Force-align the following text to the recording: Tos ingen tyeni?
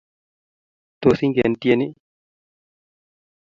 Tos 1.01 1.19
ingen 1.25 1.53
tyeni? 1.61 1.87